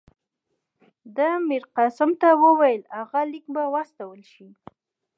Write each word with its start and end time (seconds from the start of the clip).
ده 1.15 1.27
میرقاسم 1.47 2.11
ته 2.21 2.27
وویل 2.43 2.81
هغه 2.97 3.21
لیک 3.31 3.45
به 3.53 3.63
واستول 3.73 4.19
شي. 4.33 4.47